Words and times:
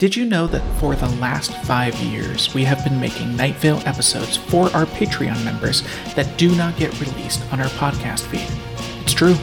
Did 0.00 0.16
you 0.16 0.24
know 0.24 0.46
that 0.46 0.62
for 0.78 0.96
the 0.96 1.10
last 1.16 1.52
five 1.64 1.94
years, 1.96 2.54
we 2.54 2.64
have 2.64 2.82
been 2.84 2.98
making 2.98 3.36
Night 3.36 3.56
Vale 3.56 3.82
episodes 3.84 4.38
for 4.38 4.74
our 4.74 4.86
Patreon 4.86 5.44
members 5.44 5.82
that 6.14 6.38
do 6.38 6.56
not 6.56 6.74
get 6.78 6.98
released 6.98 7.42
on 7.52 7.60
our 7.60 7.66
podcast 7.66 8.20
feed? 8.20 8.48
It's 9.02 9.12
true. 9.12 9.36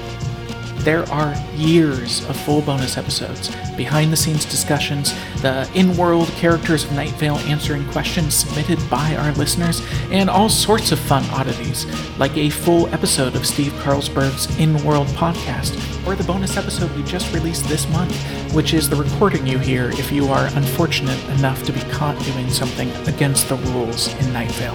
There 0.88 1.04
are 1.10 1.36
years 1.54 2.24
of 2.30 2.38
full 2.38 2.62
bonus 2.62 2.98
episodes, 2.98 3.54
behind 3.76 4.10
the 4.10 4.16
scenes 4.16 4.46
discussions, 4.46 5.14
the 5.42 5.70
in 5.76 5.98
world 5.98 6.30
characters 6.30 6.86
of 6.86 6.94
Night 6.94 7.12
Vale 7.16 7.36
answering 7.40 7.86
questions 7.90 8.34
submitted 8.34 8.80
by 8.90 9.18
our 9.18 9.34
listeners, 9.34 9.86
and 10.12 10.30
all 10.30 10.48
sorts 10.48 10.94
of 10.94 11.00
fun 11.00 11.26
oddities, 11.32 11.86
like 12.18 12.38
a 12.38 12.50
full 12.50 12.88
episode 12.94 13.36
of 13.36 13.46
Steve 13.46 13.74
Carlsberg's 13.84 14.58
In 14.60 14.82
World 14.86 15.08
podcast, 15.08 15.76
or 16.08 16.16
the 16.16 16.24
bonus 16.24 16.56
episode 16.56 16.90
we 16.96 17.04
just 17.04 17.34
released 17.34 17.68
this 17.68 17.86
month, 17.90 18.16
which 18.54 18.74
is 18.74 18.90
the 18.90 18.96
recording 18.96 19.46
you 19.46 19.60
hear 19.60 19.90
if 19.90 20.10
you 20.10 20.30
are 20.30 20.46
unfortunate 20.56 21.22
enough 21.32 21.64
to 21.64 21.74
be 21.74 21.82
caught 21.92 22.18
doing 22.24 22.50
something 22.50 22.90
against 23.08 23.50
the 23.50 23.58
rules 23.74 24.08
in 24.22 24.32
Night 24.32 24.54
Vale. 24.54 24.74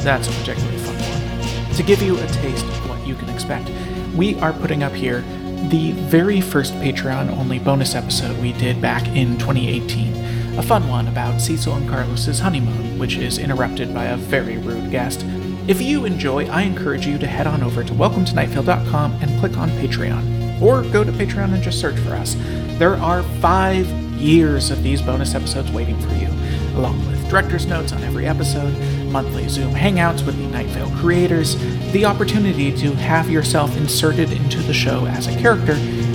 That's 0.00 0.28
a 0.28 0.30
particularly 0.30 0.78
fun 0.78 0.96
one. 0.96 1.74
To 1.74 1.82
give 1.82 2.00
you 2.00 2.18
a 2.18 2.26
taste 2.28 2.64
of 2.64 2.88
what 2.88 3.06
you 3.06 3.14
can 3.14 3.28
expect, 3.28 3.70
we 4.14 4.38
are 4.40 4.54
putting 4.54 4.82
up 4.82 4.92
here 4.92 5.22
the 5.68 5.92
very 5.92 6.40
first 6.40 6.74
Patreon 6.74 7.30
only 7.38 7.58
bonus 7.58 7.94
episode 7.94 8.40
we 8.40 8.52
did 8.52 8.80
back 8.80 9.06
in 9.08 9.38
2018. 9.38 10.58
A 10.58 10.62
fun 10.62 10.88
one 10.88 11.08
about 11.08 11.40
Cecil 11.40 11.74
and 11.74 11.88
Carlos's 11.88 12.40
honeymoon, 12.40 12.98
which 12.98 13.16
is 13.16 13.38
interrupted 13.38 13.94
by 13.94 14.04
a 14.04 14.16
very 14.16 14.58
rude 14.58 14.90
guest. 14.90 15.24
If 15.68 15.80
you 15.80 16.04
enjoy, 16.04 16.46
I 16.48 16.62
encourage 16.62 17.06
you 17.06 17.18
to 17.18 17.26
head 17.26 17.46
on 17.46 17.62
over 17.62 17.84
to 17.84 17.92
welcometonightvale.com 17.92 19.12
and 19.22 19.40
click 19.40 19.56
on 19.56 19.70
Patreon. 19.70 20.60
Or 20.60 20.82
go 20.82 21.04
to 21.04 21.12
Patreon 21.12 21.54
and 21.54 21.62
just 21.62 21.80
search 21.80 21.98
for 22.00 22.12
us. 22.12 22.36
There 22.78 22.96
are 22.96 23.22
five 23.40 23.86
years 24.20 24.70
of 24.70 24.82
these 24.82 25.00
bonus 25.00 25.34
episodes 25.34 25.70
waiting 25.72 25.98
for 26.00 26.14
you, 26.14 26.28
along 26.76 26.98
with 27.06 27.28
director's 27.30 27.66
notes 27.66 27.92
on 27.92 28.02
every 28.02 28.26
episode, 28.26 28.76
monthly 29.06 29.48
Zoom 29.48 29.72
hangouts 29.72 30.24
with 30.26 30.36
the 30.36 30.46
Night 30.48 30.66
Vale 30.66 30.90
creators, 30.98 31.54
the 31.92 32.04
opportunity 32.06 32.72
to 32.72 32.94
have 32.94 33.28
yourself 33.30 33.76
inserted 33.76 34.32
into 34.32 34.58
the 34.62 34.72
show 34.72 35.06
as 35.06 35.26
a 35.26 35.38
character, 35.38 35.74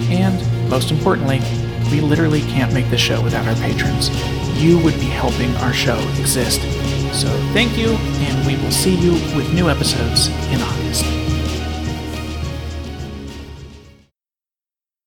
and, 0.09 0.69
most 0.69 0.91
importantly, 0.91 1.39
we 1.91 2.01
literally 2.01 2.41
can't 2.41 2.73
make 2.73 2.89
the 2.89 2.97
show 2.97 3.21
without 3.23 3.47
our 3.47 3.55
patrons. 3.55 4.09
You 4.61 4.79
would 4.79 4.95
be 4.95 5.05
helping 5.05 5.55
our 5.57 5.73
show 5.73 5.99
exist. 6.19 6.61
So 7.13 7.29
thank 7.53 7.77
you, 7.77 7.89
and 7.89 8.47
we 8.47 8.55
will 8.61 8.71
see 8.71 8.95
you 8.95 9.13
with 9.35 9.53
new 9.53 9.69
episodes 9.69 10.27
in 10.51 10.61
August. 10.61 11.26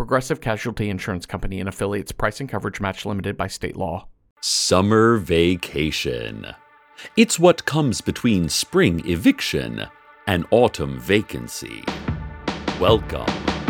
Progressive 0.00 0.40
Casualty 0.40 0.88
Insurance 0.88 1.26
Company 1.26 1.60
and 1.60 1.68
affiliates. 1.68 2.10
Price 2.10 2.40
and 2.40 2.48
coverage 2.48 2.80
match 2.80 3.04
limited 3.04 3.36
by 3.36 3.46
state 3.46 3.76
law. 3.76 4.08
Summer 4.40 5.18
vacation. 5.18 6.54
It's 7.18 7.38
what 7.38 7.66
comes 7.66 8.00
between 8.00 8.48
spring 8.48 9.06
eviction 9.06 9.88
and 10.26 10.46
autumn 10.50 10.98
vacancy. 11.00 11.84
Welcome 12.80 13.26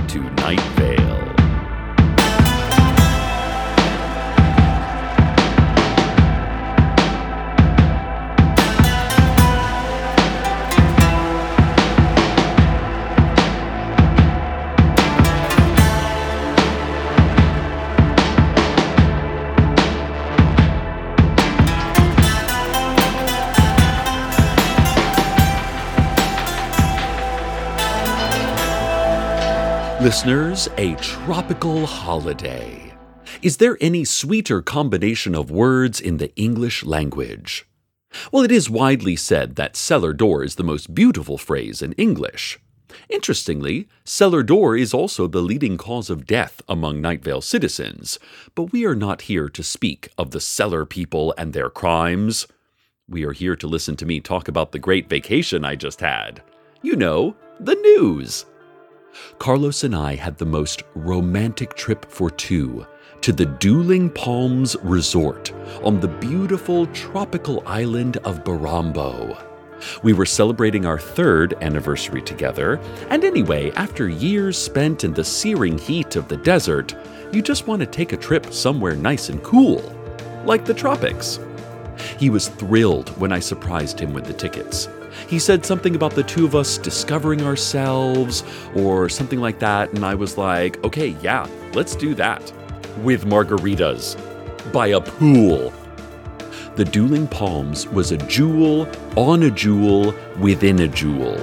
to 0.07 0.21
Night 0.35 0.61
Vale. 0.77 1.30
Listeners, 30.11 30.69
a 30.77 30.97
tropical 30.97 31.87
holiday. 31.87 32.93
Is 33.43 33.59
there 33.59 33.79
any 33.81 34.05
sweeter 34.05 34.61
combination 34.61 35.37
of 35.37 35.53
words 35.53 36.01
in 36.01 36.17
the 36.17 36.35
English 36.35 36.83
language? 36.83 37.65
Well, 38.33 38.43
it 38.43 38.51
is 38.51 38.69
widely 38.69 39.15
said 39.15 39.55
that 39.55 39.77
cellar 39.77 40.13
door 40.13 40.43
is 40.43 40.57
the 40.57 40.65
most 40.65 40.97
beautiful 40.97 41.39
phrase 41.39 41.81
in 41.81 41.93
English. 41.93 42.59
Interestingly, 43.09 43.87
cellar 44.05 44.43
door 44.43 44.77
is 44.77 44.93
also 44.93 45.29
the 45.29 45.41
leading 45.41 45.79
cause 45.79 46.11
of 46.11 46.27
death 46.27 46.61
among 46.69 47.01
Night 47.01 47.23
Vale 47.23 47.41
citizens, 47.41 48.19
but 48.57 48.73
we 48.73 48.85
are 48.85 48.97
not 48.97 49.23
here 49.31 49.49
to 49.51 49.63
speak 49.63 50.09
of 50.19 50.33
the 50.33 50.41
cellar 50.41 50.85
people 50.85 51.33
and 51.39 51.53
their 51.53 51.71
crimes. 51.71 52.49
We 53.09 53.25
are 53.25 53.33
here 53.33 53.55
to 53.55 53.69
listen 53.69 53.95
to 53.95 54.07
me 54.07 54.19
talk 54.19 54.49
about 54.49 54.73
the 54.73 54.81
great 54.81 55.09
vacation 55.09 55.65
I 55.65 55.77
just 55.77 56.01
had. 56.01 56.43
You 56.83 56.97
know, 56.97 57.37
the 57.61 57.77
news. 57.77 58.45
Carlos 59.39 59.85
and 59.85 59.95
I 59.95 60.15
had 60.15 60.39
the 60.39 60.47
most 60.47 60.83
romantic 60.95 61.75
trip 61.75 62.11
for 62.11 62.31
two 62.31 62.87
to 63.21 63.33
the 63.33 63.47
Dueling 63.47 64.11
Palms 64.11 64.77
Resort 64.83 65.53
on 65.83 66.01
the 66.01 66.09
beautiful 66.09 66.87
tropical 66.89 67.63
island 67.67 68.17
of 68.19 68.45
Barambo. 68.45 69.39
We 70.03 70.13
were 70.13 70.27
celebrating 70.27 70.87
our 70.87 70.99
third 70.99 71.55
anniversary 71.63 72.23
together, 72.23 72.81
and 73.09 73.25
anyway, 73.25 73.71
after 73.73 74.09
years 74.09 74.59
spent 74.59 75.05
in 75.05 75.15
the 75.15 75.25
searing 75.25 75.79
heat 75.79 76.17
of 76.17 76.29
the 76.29 76.37
desert, 76.37 76.95
you 77.33 77.43
just 77.43 77.67
want 77.67 77.81
to 77.81 77.87
take 77.87 78.13
a 78.13 78.17
trip 78.17 78.53
somewhere 78.53 78.97
nice 78.97 79.29
and 79.29 79.43
cool, 79.43 79.83
like 80.45 80.65
the 80.65 80.75
tropics. 80.75 81.39
He 82.19 82.31
was 82.31 82.49
thrilled 82.49 83.11
when 83.19 83.33
I 83.33 83.41
surprised 83.41 83.99
him 83.99 84.13
with 84.13 84.25
the 84.25 84.33
tickets. 84.33 84.89
He 85.31 85.39
said 85.39 85.65
something 85.65 85.95
about 85.95 86.17
the 86.17 86.25
two 86.25 86.45
of 86.45 86.57
us 86.57 86.77
discovering 86.77 87.43
ourselves 87.43 88.43
or 88.75 89.09
something 89.09 89.39
like 89.39 89.61
that, 89.61 89.93
and 89.93 90.05
I 90.05 90.17
was 90.17 90.37
like, 90.37 90.83
okay, 90.83 91.15
yeah, 91.23 91.47
let's 91.73 91.95
do 91.95 92.17
that. 92.17 92.53
With 93.05 93.27
margaritas. 93.27 94.17
By 94.73 94.89
a 94.89 95.01
pool. 95.01 95.73
The 96.75 96.85
Dueling 96.85 97.29
Palms 97.29 97.87
was 97.87 98.11
a 98.11 98.17
jewel 98.17 98.89
on 99.17 99.45
a 99.45 99.53
jewel 99.53 100.13
within 100.41 100.81
a 100.81 100.89
jewel. 100.89 101.37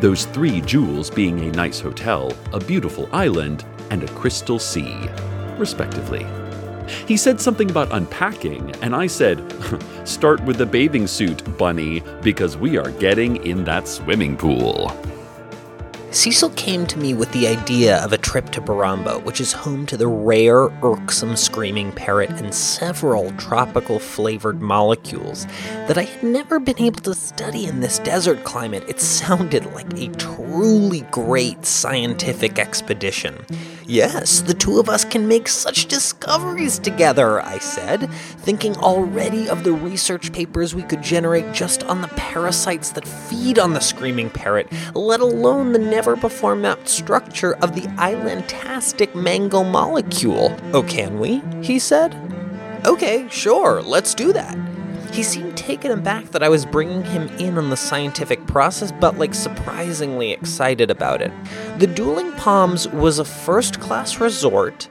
Those 0.00 0.26
three 0.26 0.60
jewels 0.60 1.08
being 1.08 1.40
a 1.40 1.52
nice 1.52 1.80
hotel, 1.80 2.30
a 2.52 2.60
beautiful 2.60 3.08
island, 3.10 3.64
and 3.88 4.02
a 4.02 4.08
crystal 4.08 4.58
sea, 4.58 5.08
respectively. 5.56 6.26
He 7.06 7.16
said 7.16 7.40
something 7.40 7.70
about 7.70 7.92
unpacking, 7.92 8.72
and 8.82 8.94
I 8.94 9.06
said, 9.06 9.42
Start 10.04 10.42
with 10.44 10.58
the 10.58 10.66
bathing 10.66 11.06
suit, 11.06 11.42
Bunny, 11.58 12.02
because 12.22 12.56
we 12.56 12.76
are 12.76 12.90
getting 12.92 13.44
in 13.44 13.64
that 13.64 13.88
swimming 13.88 14.36
pool. 14.36 14.92
Cecil 16.14 16.50
came 16.50 16.86
to 16.86 16.98
me 17.00 17.12
with 17.12 17.32
the 17.32 17.48
idea 17.48 17.96
of 18.04 18.12
a 18.12 18.18
trip 18.18 18.50
to 18.50 18.60
Barambo, 18.60 19.20
which 19.24 19.40
is 19.40 19.52
home 19.52 19.84
to 19.86 19.96
the 19.96 20.06
rare, 20.06 20.68
irksome 20.80 21.34
screaming 21.34 21.90
parrot 21.90 22.30
and 22.30 22.54
several 22.54 23.32
tropical 23.32 23.98
flavored 23.98 24.62
molecules 24.62 25.44
that 25.88 25.98
I 25.98 26.04
had 26.04 26.22
never 26.22 26.60
been 26.60 26.80
able 26.80 27.00
to 27.00 27.14
study 27.14 27.66
in 27.66 27.80
this 27.80 27.98
desert 27.98 28.44
climate. 28.44 28.84
It 28.86 29.00
sounded 29.00 29.66
like 29.74 29.92
a 29.98 30.06
truly 30.10 31.00
great 31.10 31.66
scientific 31.66 32.60
expedition. 32.60 33.44
Yes, 33.86 34.40
the 34.40 34.54
two 34.54 34.78
of 34.78 34.88
us 34.88 35.04
can 35.04 35.26
make 35.28 35.48
such 35.48 35.86
discoveries 35.86 36.78
together, 36.78 37.42
I 37.42 37.58
said, 37.58 38.08
thinking 38.38 38.76
already 38.76 39.48
of 39.48 39.64
the 39.64 39.72
research 39.72 40.32
papers 40.32 40.74
we 40.74 40.82
could 40.84 41.02
generate 41.02 41.52
just 41.52 41.82
on 41.82 42.00
the 42.00 42.08
parasites 42.08 42.90
that 42.92 43.06
feed 43.06 43.58
on 43.58 43.74
the 43.74 43.80
screaming 43.80 44.30
parrot, 44.30 44.68
let 44.94 45.20
alone 45.20 45.72
the 45.72 45.78
never 45.78 46.03
before 46.14 46.54
mapped 46.54 46.88
structure 46.88 47.54
of 47.56 47.74
the 47.74 47.88
islandtastic 47.96 49.14
mango 49.14 49.64
molecule. 49.64 50.54
Oh, 50.72 50.82
can 50.82 51.18
we? 51.18 51.42
He 51.62 51.78
said. 51.78 52.14
Okay, 52.84 53.26
sure, 53.30 53.80
let's 53.80 54.14
do 54.14 54.32
that. 54.34 54.58
He 55.12 55.22
seemed 55.22 55.56
taken 55.56 55.90
aback 55.90 56.26
that 56.32 56.42
I 56.42 56.48
was 56.50 56.66
bringing 56.66 57.02
him 57.04 57.28
in 57.38 57.56
on 57.56 57.70
the 57.70 57.76
scientific 57.76 58.46
process, 58.46 58.92
but 58.92 59.16
like 59.16 59.32
surprisingly 59.32 60.32
excited 60.32 60.90
about 60.90 61.22
it. 61.22 61.32
The 61.78 61.86
Dueling 61.86 62.32
Palms 62.32 62.86
was 62.88 63.18
a 63.18 63.24
first 63.24 63.80
class 63.80 64.20
resort, 64.20 64.88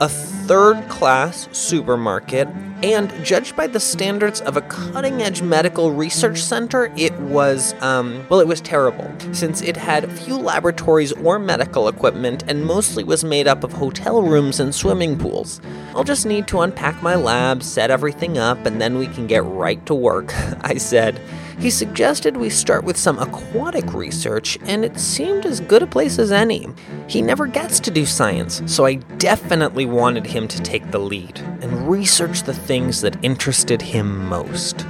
a 0.00 0.08
third 0.08 0.88
class 0.88 1.48
supermarket, 1.52 2.48
And 2.80 3.12
judged 3.24 3.56
by 3.56 3.66
the 3.66 3.80
standards 3.80 4.40
of 4.40 4.56
a 4.56 4.60
cutting 4.60 5.20
edge 5.20 5.42
medical 5.42 5.90
research 5.90 6.40
center, 6.40 6.92
it 6.96 7.12
was, 7.18 7.74
um, 7.82 8.24
well, 8.28 8.38
it 8.38 8.46
was 8.46 8.60
terrible, 8.60 9.12
since 9.32 9.62
it 9.62 9.76
had 9.76 10.08
few 10.12 10.36
laboratories 10.36 11.10
or 11.12 11.40
medical 11.40 11.88
equipment 11.88 12.44
and 12.46 12.64
mostly 12.64 13.02
was 13.02 13.24
made 13.24 13.48
up 13.48 13.64
of 13.64 13.72
hotel 13.72 14.22
rooms 14.22 14.60
and 14.60 14.72
swimming 14.72 15.18
pools. 15.18 15.60
I'll 15.92 16.04
just 16.04 16.24
need 16.24 16.46
to 16.48 16.60
unpack 16.60 17.02
my 17.02 17.16
lab, 17.16 17.64
set 17.64 17.90
everything 17.90 18.38
up, 18.38 18.64
and 18.64 18.80
then 18.80 18.96
we 18.96 19.08
can 19.08 19.26
get 19.26 19.42
right 19.44 19.84
to 19.86 19.94
work, 19.94 20.32
I 20.60 20.76
said. 20.76 21.20
He 21.58 21.70
suggested 21.70 22.36
we 22.36 22.50
start 22.50 22.84
with 22.84 22.96
some 22.96 23.18
aquatic 23.18 23.92
research, 23.92 24.58
and 24.62 24.84
it 24.84 24.98
seemed 24.98 25.44
as 25.44 25.58
good 25.58 25.82
a 25.82 25.88
place 25.88 26.18
as 26.18 26.30
any. 26.30 26.68
He 27.08 27.20
never 27.20 27.46
gets 27.46 27.80
to 27.80 27.90
do 27.90 28.06
science, 28.06 28.62
so 28.66 28.86
I 28.86 28.94
definitely 28.94 29.84
wanted 29.84 30.24
him 30.24 30.46
to 30.48 30.62
take 30.62 30.90
the 30.92 31.00
lead 31.00 31.40
and 31.60 31.88
research 31.88 32.44
the 32.44 32.54
things 32.54 33.00
that 33.00 33.22
interested 33.24 33.82
him 33.82 34.28
most. 34.28 34.86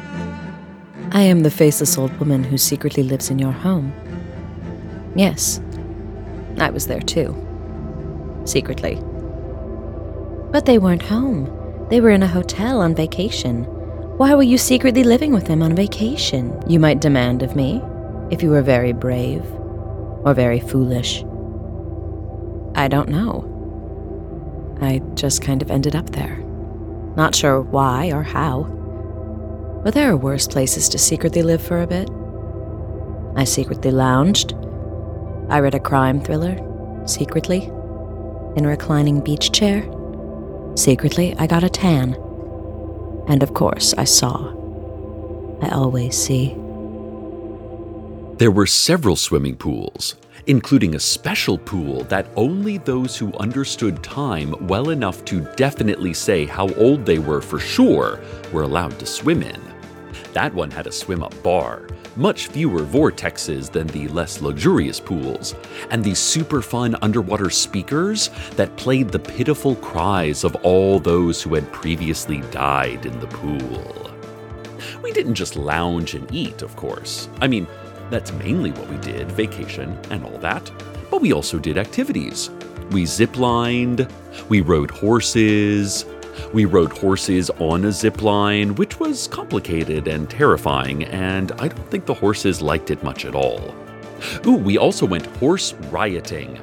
I 1.11 1.23
am 1.23 1.43
the 1.43 1.50
faceless 1.50 1.97
old 1.97 2.15
woman 2.19 2.44
who 2.44 2.59
secretly 2.59 3.03
lives 3.03 3.31
in 3.31 3.38
your 3.38 3.53
home. 3.53 3.94
Yes, 5.17 5.62
I 6.59 6.69
was 6.69 6.87
there 6.87 7.00
too. 7.00 7.35
Secretly. 8.44 8.97
But 10.50 10.67
they 10.67 10.76
weren't 10.79 11.03
home. 11.03 11.50
They 11.88 12.03
were 12.03 12.11
in 12.11 12.23
a 12.23 12.29
hotel 12.29 12.82
on 12.82 12.94
vacation. 12.94 13.67
Why 14.19 14.35
were 14.35 14.43
you 14.43 14.59
secretly 14.59 15.05
living 15.05 15.32
with 15.32 15.47
them 15.47 15.62
on 15.62 15.76
vacation? 15.76 16.61
You 16.67 16.81
might 16.81 16.99
demand 17.00 17.44
of 17.44 17.55
me, 17.55 17.81
if 18.32 18.43
you 18.43 18.50
were 18.50 18.62
very 18.62 18.93
brave 18.93 19.44
or 20.25 20.35
very 20.35 20.59
foolish. 20.59 21.23
I 22.75 22.88
don't 22.88 23.11
know. 23.11 23.44
I 24.81 24.99
just 25.15 25.41
kind 25.41 25.62
of 25.62 25.70
ended 25.70 25.94
up 25.94 26.11
there. 26.11 26.37
Not 27.17 27.37
sure 27.37 27.61
why 27.61 28.11
or 28.11 28.25
how. 28.25 28.65
But 29.85 29.94
there 29.94 30.11
are 30.11 30.17
worse 30.17 30.49
places 30.49 30.88
to 30.88 30.99
secretly 30.99 31.44
live 31.44 31.62
for 31.62 31.81
a 31.81 31.87
bit. 31.87 32.11
I 33.37 33.44
secretly 33.44 33.93
lounged. 33.93 34.53
I 35.49 35.61
read 35.61 35.76
a 35.76 35.81
crime 35.81 36.20
thriller, 36.20 36.59
secretly, 37.06 37.67
in 38.56 38.65
a 38.65 38.69
reclining 38.69 39.20
beach 39.20 39.53
chair. 39.53 39.88
Secretly, 40.75 41.37
I 41.38 41.47
got 41.47 41.62
a 41.62 41.70
tan. 41.70 42.17
And 43.29 43.43
of 43.43 43.53
course, 43.55 43.95
I 43.99 44.05
saw. 44.05 44.49
I 45.61 45.69
always 45.69 46.17
see. 46.17 46.57
There 48.39 48.51
were 48.51 48.67
several 48.67 49.17
swimming 49.17 49.57
pools, 49.57 50.15
including 50.47 50.95
a 50.95 51.01
special 51.01 51.59
pool 51.59 52.05
that 52.05 52.29
only 52.37 52.79
those 52.79 53.17
who 53.17 53.33
understood 53.35 54.03
time 54.03 54.55
well 54.67 54.91
enough 54.91 55.25
to 55.27 55.41
definitely 55.57 56.15
say 56.15 56.47
how 56.47 56.69
old 56.75 57.05
they 57.05 57.19
were 57.19 57.43
for 57.43 57.59
sure 57.59 58.21
were 58.53 58.63
allowed 58.63 58.99
to 58.99 59.07
swim 59.07 59.43
in. 59.43 59.68
That 60.33 60.53
one 60.55 60.71
had 60.71 60.87
a 60.87 60.93
swim 60.93 61.23
up 61.23 61.43
bar, 61.43 61.89
much 62.17 62.49
fewer 62.49 62.83
vortexes 62.83 63.71
than 63.71 63.87
the 63.89 64.09
less 64.09 64.41
luxurious 64.41 65.01
pools, 65.01 65.55
and 65.91 66.05
these 66.05 66.19
super 66.19 66.61
fun 66.61 66.97
underwater 67.01 67.51
speakers 67.51 68.31
that 68.57 68.77
played 68.77 69.09
the 69.09 69.19
pitiful 69.19 69.75
cries 69.77 70.45
of 70.45 70.55
all 70.57 71.01
those 71.01 71.43
who 71.43 71.55
had 71.55 71.73
previously 71.73 72.41
died 72.51 73.07
in 73.07 73.19
the 73.21 73.27
pool. 73.27 74.11
We 75.03 75.13
didn't 75.13 75.35
just 75.35 75.57
lounge 75.57 76.15
and 76.15 76.31
eat, 76.33 76.63
of 76.63 76.77
course. 76.77 77.29
I 77.41 77.49
mean, 77.49 77.67
that's 78.11 78.33
mainly 78.33 78.73
what 78.73 78.89
we 78.89 78.97
did 78.99 79.31
vacation 79.33 79.99
and 80.11 80.25
all 80.25 80.39
that. 80.39 80.71
But 81.11 81.23
we 81.23 81.33
also 81.33 81.59
did 81.59 81.79
activities. 81.79 82.51
We 82.91 83.05
ziplined, 83.05 84.11
we 84.49 84.61
rode 84.61 84.91
horses, 84.91 86.05
we 86.52 86.64
rode 86.64 86.96
horses 86.96 87.50
on 87.58 87.85
a 87.85 87.93
zip 87.93 88.23
line, 88.23 88.75
which 88.75 88.99
was 88.99 89.29
complicated 89.29 90.08
and 90.08 90.29
terrifying, 90.29 91.05
and 91.05 91.52
I 91.52 91.69
don't 91.69 91.90
think 91.90 92.06
the 92.06 92.14
horses 92.14 92.62
liked 92.62 92.90
it 92.90 93.02
much 93.02 93.25
at 93.25 93.35
all. 93.35 93.75
Ooh, 94.46 94.56
we 94.56 94.79
also 94.79 95.06
went 95.06 95.26
horse 95.37 95.75
rioting, 95.90 96.56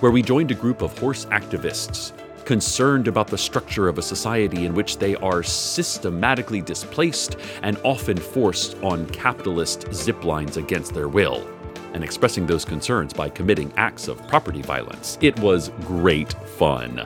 where 0.00 0.12
we 0.12 0.22
joined 0.22 0.50
a 0.50 0.54
group 0.54 0.82
of 0.82 0.96
horse 0.98 1.26
activists 1.26 2.12
concerned 2.44 3.06
about 3.06 3.28
the 3.28 3.38
structure 3.38 3.86
of 3.86 3.98
a 3.98 4.02
society 4.02 4.66
in 4.66 4.74
which 4.74 4.98
they 4.98 5.14
are 5.16 5.42
systematically 5.42 6.60
displaced 6.60 7.36
and 7.62 7.78
often 7.84 8.16
forced 8.16 8.76
on 8.82 9.06
capitalist 9.10 9.86
zip 9.92 10.24
lines 10.24 10.56
against 10.56 10.92
their 10.92 11.08
will, 11.08 11.46
and 11.92 12.02
expressing 12.02 12.46
those 12.46 12.64
concerns 12.64 13.12
by 13.12 13.28
committing 13.28 13.72
acts 13.76 14.08
of 14.08 14.26
property 14.26 14.62
violence. 14.62 15.16
It 15.20 15.38
was 15.38 15.70
great 15.82 16.32
fun. 16.32 17.04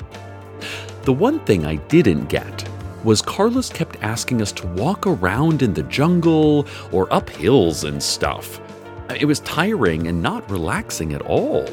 The 1.04 1.12
one 1.12 1.40
thing 1.40 1.66
I 1.66 1.76
didn't 1.76 2.30
get 2.30 2.66
was 3.04 3.20
Carlos 3.20 3.68
kept 3.68 4.02
asking 4.02 4.40
us 4.40 4.50
to 4.52 4.66
walk 4.68 5.06
around 5.06 5.60
in 5.60 5.74
the 5.74 5.82
jungle 5.82 6.66
or 6.92 7.12
up 7.12 7.28
hills 7.28 7.84
and 7.84 8.02
stuff. 8.02 8.58
It 9.10 9.26
was 9.26 9.40
tiring 9.40 10.06
and 10.06 10.22
not 10.22 10.50
relaxing 10.50 11.12
at 11.12 11.20
all. 11.20 11.68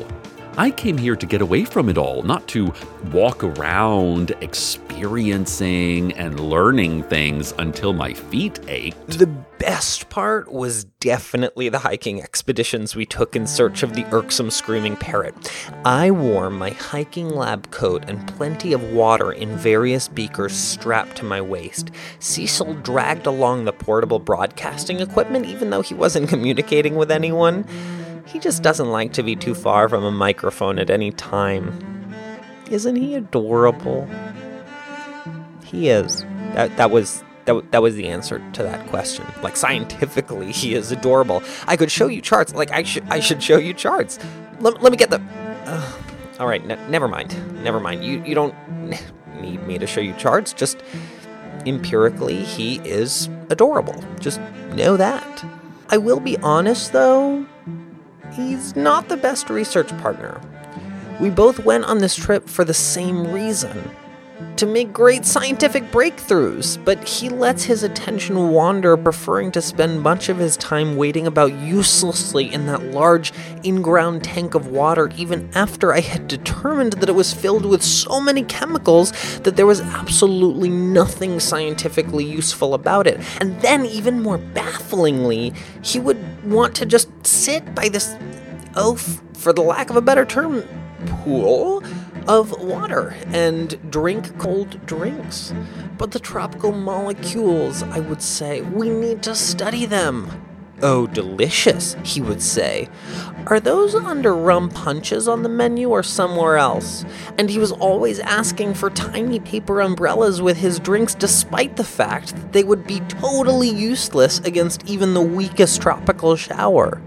I 0.58 0.70
came 0.70 0.98
here 0.98 1.16
to 1.16 1.26
get 1.26 1.42
away 1.42 1.64
from 1.64 1.88
it 1.88 1.98
all, 1.98 2.24
not 2.24 2.46
to 2.50 2.74
walk 3.14 3.42
around 3.42 4.32
experiencing 4.42 6.12
and 6.14 6.40
learning 6.40 7.04
things 7.04 7.54
until 7.58 7.94
my 7.94 8.14
feet 8.14 8.60
ached. 8.68 9.18
The 9.18 9.28
best 9.28 10.10
part 10.10 10.52
was 10.52 10.84
definitely 11.00 11.70
the 11.70 11.80
hiking 11.80 12.22
expeditions 12.22 12.96
we 12.96 13.06
took 13.06 13.36
in 13.36 13.48
search 13.48 13.82
of 13.82 13.94
the 13.94 14.06
irksome 14.12 14.52
screaming 14.52 14.98
parrot. 14.98 15.34
I 15.86 16.12
wore 16.12 16.50
my 16.50 16.72
hiking 16.72 17.30
lab 17.30 17.72
coat 17.72 18.04
and 18.10 18.28
plenty 18.28 18.74
of 18.74 18.92
water 18.92 19.32
in 19.32 19.56
various 19.56 20.10
beakers 20.10 20.54
strapped 20.54 21.16
to 21.18 21.26
my 21.26 21.40
waist. 21.40 21.92
Cecil 22.20 22.74
dragged 22.76 23.26
along 23.26 23.64
the 23.64 23.74
portable 23.74 24.20
broadcasting 24.20 25.00
equipment 25.00 25.46
even 25.46 25.70
though 25.70 25.82
he 25.82 25.94
wasn't 25.94 26.28
communicating 26.30 26.96
with 26.96 27.10
anyone. 27.10 27.66
He 28.32 28.40
just 28.40 28.64
doesn't 28.64 28.90
like 28.90 29.12
to 29.14 29.24
be 29.24 29.36
too 29.36 29.54
far 29.54 29.90
from 29.90 30.06
a 30.06 30.12
microphone 30.12 30.80
at 30.80 30.90
any 30.90 31.12
time. 31.12 32.14
Isn't 32.70 32.96
he 32.96 33.16
adorable? 33.16 34.10
He 35.66 35.90
is. 35.90 36.24
That, 36.54 36.76
that 36.78 36.92
was 36.92 37.24
that, 37.46 37.72
that 37.72 37.82
was 37.82 37.96
the 37.96 38.08
answer 38.08 38.42
to 38.54 38.64
that 38.64 38.88
question. 38.88 39.26
Like 39.42 39.58
scientifically, 39.58 40.54
he 40.54 40.76
is 40.76 40.94
adorable. 40.94 41.44
I 41.68 41.76
could 41.76 41.92
show 41.92 42.08
you 42.08 42.22
charts. 42.22 42.54
Like 42.54 42.72
I 42.72 42.84
should 42.84 43.04
I 43.10 43.20
should 43.20 43.44
show 43.44 43.58
you 43.58 43.74
charts. 43.74 44.18
Let, 44.62 44.82
let 44.82 44.92
me 44.92 44.98
get 44.98 45.10
the. 45.10 45.22
Uh, 45.66 45.92
all 46.40 46.48
right, 46.48 46.66
never 46.90 47.10
mind. 47.10 47.36
Never 47.64 47.82
mind. 47.82 48.04
You 48.06 48.24
you 48.24 48.36
don't 48.36 48.56
need 49.42 49.66
me 49.68 49.78
to 49.78 49.88
show 49.88 50.02
you 50.02 50.14
charts. 50.14 50.54
Just 50.54 50.82
empirically, 51.66 52.44
he 52.44 52.78
is 52.88 53.28
adorable. 53.50 54.02
Just 54.20 54.40
know 54.74 54.96
that. 54.96 55.46
I 55.90 55.98
will 55.98 56.22
be 56.22 56.38
honest 56.38 56.94
though 56.94 57.46
he's 58.34 58.76
not 58.76 59.10
the 59.10 59.18
best 59.18 59.50
research 59.50 59.90
partner. 60.00 60.40
We 61.20 61.30
both 61.30 61.60
went 61.60 61.86
on 61.86 62.00
this 62.00 62.16
trip 62.16 62.48
for 62.50 62.64
the 62.66 62.74
same 62.74 63.32
reason 63.32 63.92
to 64.58 64.66
make 64.66 64.94
great 64.94 65.26
scientific 65.26 65.84
breakthroughs, 65.92 66.84
but 66.86 67.04
he 67.08 67.30
lets 67.30 67.64
his 67.64 67.84
attention 67.84 68.50
wander, 68.52 68.96
preferring 68.96 69.52
to 69.52 69.62
spend 69.62 70.02
much 70.02 70.30
of 70.30 70.38
his 70.38 70.56
time 70.58 70.96
waiting 70.96 71.26
about 71.26 71.52
uselessly 71.54 72.54
in 72.54 72.68
that 72.68 72.84
large 72.92 73.34
in 73.64 73.82
ground 73.82 74.24
tank 74.24 74.54
of 74.54 74.68
water, 74.68 75.10
even 75.18 75.50
after 75.56 75.94
I 75.94 76.02
had 76.02 76.28
determined 76.28 76.94
that 76.94 77.10
it 77.10 77.16
was 77.16 77.34
filled 77.34 77.66
with 77.66 77.82
so 77.82 78.22
many 78.22 78.44
chemicals 78.44 79.12
that 79.40 79.56
there 79.56 79.66
was 79.66 79.82
absolutely 79.82 80.70
nothing 80.70 81.40
scientifically 81.40 82.26
useful 82.26 82.74
about 82.74 83.08
it. 83.08 83.20
And 83.40 83.60
then, 83.62 83.86
even 83.86 84.22
more 84.22 84.38
bafflingly, 84.38 85.54
he 85.82 86.00
would 86.00 86.20
want 86.44 86.76
to 86.76 86.86
just 86.86 87.10
sit 87.26 87.74
by 87.74 87.90
this 87.90 88.16
oaf, 88.76 89.22
for 89.34 89.54
the 89.54 89.62
lack 89.64 89.90
of 89.90 89.96
a 89.96 90.02
better 90.02 90.24
term, 90.24 90.64
pool 91.24 91.84
of 92.28 92.52
water 92.62 93.16
and 93.28 93.92
drink 93.92 94.38
cold 94.38 94.86
drinks. 94.86 95.54
But 95.98 96.12
the 96.12 96.20
tropical 96.20 96.72
molecules, 96.72 97.84
I 97.84 98.00
would 98.00 98.22
say, 98.22 98.62
we 98.62 98.90
need 98.90 99.24
to 99.24 99.36
study 99.36 99.86
them. 99.86 100.48
Oh, 100.84 101.06
delicious, 101.06 101.96
he 102.04 102.22
would 102.22 102.42
say. 102.42 102.90
Are 103.46 103.60
those 103.60 103.94
under 103.94 104.34
rum 104.34 104.70
punches 104.70 105.28
on 105.28 105.44
the 105.44 105.50
menu 105.50 105.90
or 105.90 106.02
somewhere 106.02 106.58
else? 106.58 107.06
And 107.38 107.52
he 107.52 107.60
was 107.60 107.72
always 107.72 108.20
asking 108.20 108.74
for 108.74 108.90
tiny 108.90 109.40
paper 109.40 109.80
umbrellas 109.80 110.42
with 110.42 110.58
his 110.58 110.80
drinks, 110.80 111.14
despite 111.14 111.78
the 111.78 111.84
fact 111.84 112.36
that 112.36 112.54
they 112.54 112.64
would 112.64 112.88
be 112.88 113.00
totally 113.02 113.70
useless 113.70 114.40
against 114.40 114.84
even 114.90 115.14
the 115.14 115.22
weakest 115.22 115.82
tropical 115.82 116.36
shower. 116.36 117.00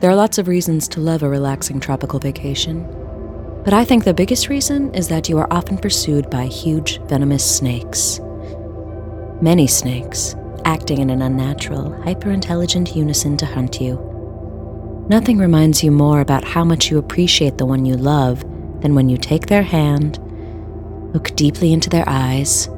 There 0.00 0.10
are 0.10 0.16
lots 0.16 0.36
of 0.36 0.46
reasons 0.46 0.88
to 0.88 1.00
love 1.00 1.22
a 1.22 1.28
relaxing 1.28 1.80
tropical 1.80 2.18
vacation. 2.18 2.86
But 3.68 3.76
I 3.76 3.84
think 3.84 4.04
the 4.04 4.14
biggest 4.14 4.48
reason 4.48 4.94
is 4.94 5.08
that 5.08 5.28
you 5.28 5.36
are 5.36 5.52
often 5.52 5.76
pursued 5.76 6.30
by 6.30 6.46
huge, 6.46 7.02
venomous 7.02 7.44
snakes. 7.44 8.18
Many 9.42 9.66
snakes, 9.66 10.34
acting 10.64 11.00
in 11.00 11.10
an 11.10 11.20
unnatural, 11.20 11.92
hyper 12.02 12.30
intelligent 12.30 12.96
unison 12.96 13.36
to 13.36 13.44
hunt 13.44 13.78
you. 13.78 15.06
Nothing 15.10 15.36
reminds 15.36 15.84
you 15.84 15.90
more 15.90 16.22
about 16.22 16.44
how 16.44 16.64
much 16.64 16.90
you 16.90 16.96
appreciate 16.96 17.58
the 17.58 17.66
one 17.66 17.84
you 17.84 17.98
love 17.98 18.40
than 18.80 18.94
when 18.94 19.10
you 19.10 19.18
take 19.18 19.48
their 19.48 19.64
hand, 19.64 20.18
look 21.12 21.36
deeply 21.36 21.74
into 21.74 21.90
their 21.90 22.08
eyes, 22.08 22.68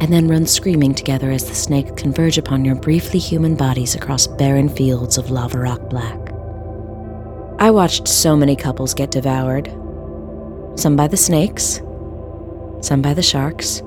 and 0.00 0.12
then 0.12 0.26
run 0.26 0.44
screaming 0.44 0.92
together 0.92 1.30
as 1.30 1.44
the 1.44 1.54
snakes 1.54 1.92
converge 1.92 2.36
upon 2.36 2.64
your 2.64 2.74
briefly 2.74 3.20
human 3.20 3.54
bodies 3.54 3.94
across 3.94 4.26
barren 4.26 4.68
fields 4.68 5.18
of 5.18 5.30
lava 5.30 5.60
rock 5.60 5.88
black. 5.88 6.18
I 7.60 7.70
watched 7.70 8.08
so 8.08 8.36
many 8.36 8.56
couples 8.56 8.92
get 8.92 9.12
devoured. 9.12 9.72
Some 10.76 10.94
by 10.94 11.08
the 11.08 11.16
snakes, 11.16 11.80
some 12.82 13.00
by 13.00 13.14
the 13.14 13.22
sharks, 13.22 13.82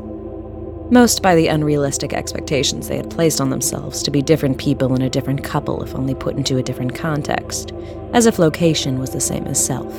most 0.90 1.22
by 1.22 1.36
the 1.36 1.48
unrealistic 1.48 2.14
expectations 2.14 2.88
they 2.88 2.98
had 2.98 3.12
placed 3.12 3.40
on 3.40 3.52
themselves 3.52 4.02
to 4.02 4.10
be 4.10 4.24
different 4.24 4.58
people 4.58 4.96
in 4.96 5.04
a 5.04 5.10
different 5.10 5.44
couple 5.44 5.84
if 5.84 5.94
only 5.94 6.16
put 6.16 6.36
into 6.36 6.58
a 6.58 6.64
different 6.64 6.96
context, 6.96 7.74
as 8.14 8.26
if 8.26 8.40
location 8.40 8.98
was 8.98 9.12
the 9.12 9.22
same 9.22 9.46
as 9.46 9.64
self. 9.64 9.94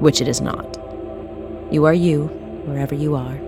Which 0.00 0.20
it 0.20 0.26
is 0.26 0.40
not. 0.40 0.76
You 1.70 1.84
are 1.84 1.94
you, 1.94 2.26
wherever 2.64 2.96
you 2.96 3.14
are. 3.14 3.38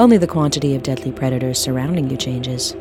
Only 0.00 0.16
the 0.16 0.26
quantity 0.26 0.74
of 0.74 0.82
deadly 0.82 1.12
predators 1.12 1.58
surrounding 1.58 2.08
you 2.08 2.16
changes. 2.16 2.74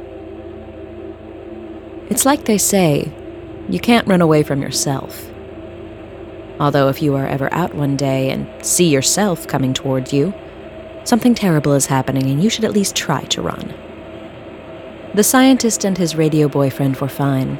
It's 2.10 2.26
like 2.26 2.46
they 2.46 2.58
say 2.58 3.12
you 3.68 3.82
can't 3.82 4.08
run 4.08 4.22
away 4.22 4.44
from 4.44 4.62
yourself. 4.62 5.30
Although, 6.60 6.90
if 6.90 7.02
you 7.02 7.16
are 7.16 7.28
ever 7.28 7.54
out 7.54 7.76
one 7.76 7.96
day 7.96 8.32
and 8.32 8.48
see 8.66 8.90
yourself 8.90 9.48
coming 9.48 9.74
toward 9.74 10.12
you, 10.12 10.34
Something 11.08 11.36
terrible 11.36 11.72
is 11.72 11.86
happening, 11.86 12.30
and 12.30 12.44
you 12.44 12.50
should 12.50 12.66
at 12.66 12.74
least 12.74 12.94
try 12.94 13.24
to 13.28 13.42
run. 13.42 13.74
The 15.14 15.24
scientist 15.24 15.86
and 15.86 15.98
his 15.98 16.18
radio 16.18 16.50
boyfriend 16.50 16.98
were 16.98 17.08
fine. 17.08 17.58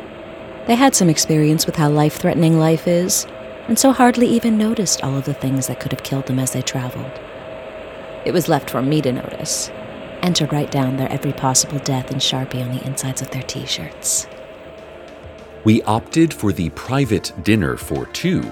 They 0.66 0.76
had 0.76 0.94
some 0.94 1.08
experience 1.08 1.66
with 1.66 1.78
how 1.78 1.90
life 1.90 2.18
threatening 2.18 2.60
life 2.60 2.90
is, 2.90 3.26
and 3.70 3.80
so 3.80 3.94
hardly 3.94 4.28
even 4.28 4.58
noticed 4.58 5.02
all 5.02 5.16
of 5.16 5.24
the 5.24 5.34
things 5.34 5.68
that 5.68 5.80
could 5.80 5.94
have 5.94 6.04
killed 6.04 6.26
them 6.26 6.40
as 6.40 6.52
they 6.52 6.62
traveled. 6.62 7.10
It 8.26 8.34
was 8.34 8.50
left 8.50 8.70
for 8.70 8.82
me 8.82 9.02
to 9.04 9.14
notice, 9.14 9.70
and 10.22 10.36
to 10.36 10.48
write 10.48 10.70
down 10.70 10.98
their 10.98 11.10
every 11.10 11.32
possible 11.32 11.80
death 11.80 12.12
in 12.12 12.18
Sharpie 12.18 12.62
on 12.62 12.76
the 12.76 12.86
insides 12.86 13.22
of 13.22 13.32
their 13.32 13.44
t 13.44 13.66
shirts. 13.66 14.28
We 15.64 15.82
opted 15.84 16.34
for 16.34 16.52
the 16.52 16.70
private 16.72 17.32
dinner 17.44 17.78
for 17.78 18.08
two, 18.08 18.44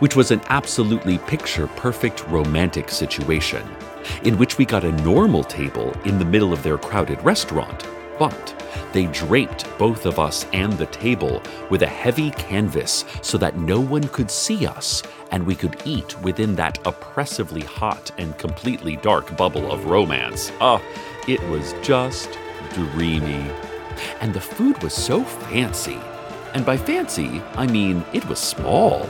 which 0.00 0.16
was 0.16 0.30
an 0.30 0.42
absolutely 0.48 1.18
picture 1.18 1.66
perfect 1.68 2.26
romantic 2.26 2.90
situation 2.90 3.66
in 4.24 4.38
which 4.38 4.58
we 4.58 4.64
got 4.64 4.84
a 4.84 4.92
normal 5.02 5.44
table 5.44 5.94
in 6.04 6.18
the 6.18 6.24
middle 6.24 6.52
of 6.52 6.62
their 6.62 6.78
crowded 6.78 7.22
restaurant, 7.22 7.86
but 8.18 8.54
they 8.92 9.06
draped 9.06 9.66
both 9.78 10.06
of 10.06 10.18
us 10.18 10.46
and 10.52 10.72
the 10.74 10.86
table 10.86 11.42
with 11.70 11.82
a 11.82 11.86
heavy 11.86 12.30
canvas 12.32 13.04
so 13.22 13.38
that 13.38 13.56
no 13.56 13.80
one 13.80 14.06
could 14.08 14.30
see 14.30 14.66
us 14.66 15.02
and 15.30 15.44
we 15.46 15.54
could 15.54 15.80
eat 15.84 16.20
within 16.22 16.54
that 16.56 16.78
oppressively 16.86 17.62
hot 17.62 18.10
and 18.18 18.36
completely 18.36 18.96
dark 18.96 19.36
bubble 19.36 19.70
of 19.70 19.84
romance. 19.86 20.50
Ah, 20.60 20.82
it 21.28 21.40
was 21.48 21.74
just 21.82 22.38
dreamy. 22.72 23.50
And 24.20 24.34
the 24.34 24.40
food 24.40 24.82
was 24.82 24.94
so 24.94 25.22
fancy. 25.22 25.98
And 26.54 26.66
by 26.66 26.76
fancy, 26.76 27.40
I 27.54 27.66
mean 27.66 28.04
it 28.12 28.26
was 28.26 28.38
small. 28.38 29.06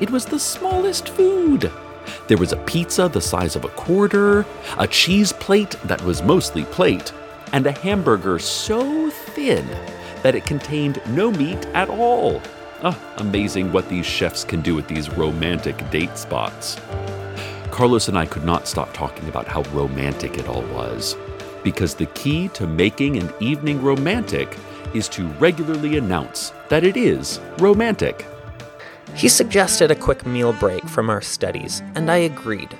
It 0.00 0.10
was 0.10 0.26
the 0.26 0.38
smallest 0.38 1.08
food. 1.08 1.72
There 2.28 2.36
was 2.36 2.52
a 2.52 2.58
pizza 2.58 3.08
the 3.08 3.20
size 3.20 3.56
of 3.56 3.64
a 3.64 3.68
quarter, 3.70 4.44
a 4.78 4.86
cheese 4.86 5.32
plate 5.32 5.76
that 5.84 6.02
was 6.02 6.22
mostly 6.22 6.64
plate, 6.64 7.12
and 7.52 7.66
a 7.66 7.72
hamburger 7.72 8.38
so 8.38 9.10
thin 9.10 9.66
that 10.22 10.34
it 10.34 10.44
contained 10.44 11.00
no 11.08 11.30
meat 11.30 11.64
at 11.74 11.88
all. 11.88 12.42
Ah, 12.82 12.98
amazing 13.16 13.72
what 13.72 13.88
these 13.88 14.04
chefs 14.04 14.44
can 14.44 14.60
do 14.60 14.74
with 14.74 14.86
these 14.86 15.10
romantic 15.16 15.88
date 15.90 16.18
spots. 16.18 16.76
Carlos 17.70 18.08
and 18.08 18.18
I 18.18 18.26
could 18.26 18.44
not 18.44 18.68
stop 18.68 18.92
talking 18.92 19.28
about 19.28 19.48
how 19.48 19.62
romantic 19.72 20.36
it 20.36 20.48
all 20.48 20.62
was, 20.74 21.16
because 21.64 21.94
the 21.94 22.06
key 22.06 22.48
to 22.48 22.66
making 22.66 23.16
an 23.16 23.32
evening 23.40 23.82
romantic 23.82 24.56
is 24.94 25.08
to 25.10 25.26
regularly 25.38 25.96
announce 25.96 26.52
that 26.68 26.84
it 26.84 26.96
is 26.96 27.40
romantic. 27.58 28.26
He 29.16 29.28
suggested 29.28 29.90
a 29.90 29.94
quick 29.94 30.26
meal 30.26 30.52
break 30.52 30.86
from 30.88 31.08
our 31.08 31.22
studies, 31.22 31.82
and 31.94 32.10
I 32.10 32.18
agreed. 32.18 32.76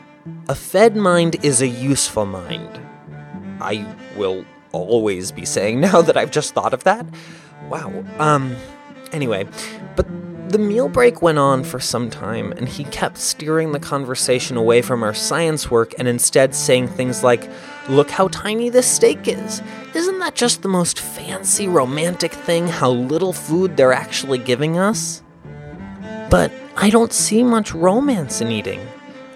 A 0.51 0.55
fed 0.55 0.95
mind 0.95 1.43
is 1.43 1.63
a 1.63 1.67
useful 1.67 2.27
mind. 2.27 2.79
I 3.59 3.87
will 4.17 4.45
always 4.73 5.33
be 5.33 5.47
saying 5.47 5.81
now 5.89 6.03
that 6.03 6.19
I've 6.19 6.31
just 6.31 6.53
thought 6.53 6.75
of 6.75 6.85
that. 6.85 7.07
Wow. 7.71 8.05
Um, 8.19 8.55
anyway, 9.13 9.49
but 9.97 10.07
the 10.51 10.59
meal 10.59 10.91
break 10.91 11.23
went 11.23 11.39
on 11.39 11.65
for 11.65 11.81
some 11.81 12.11
time, 12.11 12.53
and 12.53 12.69
he 12.69 12.85
kept 12.85 13.17
steering 13.17 13.73
the 13.73 13.81
conversation 13.81 14.59
away 14.59 14.83
from 14.83 15.03
our 15.03 15.15
science 15.15 15.71
work 15.71 15.95
and 15.99 16.07
instead 16.07 16.55
saying 16.55 16.89
things 16.89 17.25
like, 17.25 17.49
Look 17.89 18.11
how 18.11 18.29
tiny 18.29 18.69
this 18.69 18.87
steak 18.87 19.27
is. 19.27 19.63
Isn't 19.95 20.19
that 20.19 20.35
just 20.35 20.61
the 20.61 20.69
most 20.69 20.99
fancy 20.99 21.67
romantic 21.67 22.33
thing 22.33 22.67
how 22.67 22.91
little 22.91 23.33
food 23.33 23.77
they're 23.77 23.93
actually 23.95 24.39
giving 24.39 24.77
us? 24.77 25.23
But 26.31 26.53
I 26.77 26.91
don't 26.91 27.13
see 27.13 27.43
much 27.43 27.73
romance 27.73 28.41
in 28.41 28.51
eating. 28.51 28.81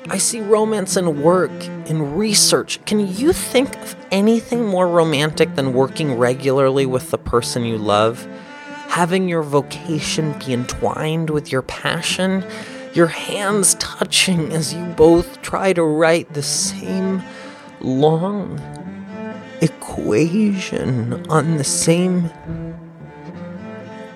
I 0.09 0.19
see 0.19 0.41
romance 0.41 0.97
in 0.97 1.23
work, 1.23 1.53
in 1.87 2.17
research. 2.17 2.85
Can 2.85 3.01
you 3.15 3.33
think 3.33 3.77
of 3.77 3.95
anything 4.11 4.67
more 4.67 4.89
romantic 4.89 5.55
than 5.55 5.73
working 5.73 6.15
regularly 6.15 6.87
with 6.87 7.11
the 7.11 7.19
person 7.19 7.65
you 7.65 7.79
love? 7.79 8.27
Having 8.89 9.29
your 9.29 9.43
vocation 9.43 10.33
be 10.39 10.53
entwined 10.53 11.31
with 11.31 11.53
your 11.53 11.63
passion? 11.63 12.45
Your 12.93 13.07
hands 13.07 13.75
touching 13.75 14.53
as 14.53 14.75
you 14.75 14.85
both 14.85 15.41
try 15.43 15.73
to 15.75 15.83
write 15.83 16.33
the 16.35 16.43
same 16.43 17.23
long 17.81 18.59
equation 19.61 21.25
on 21.31 21.57
the 21.57 21.65
same 21.65 22.31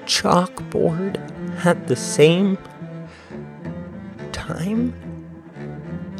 chalkboard 0.06 1.33
at 1.64 1.86
the 1.86 1.96
same 1.96 2.58
time? 4.32 4.94